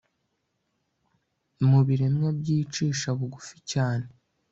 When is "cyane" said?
3.71-4.07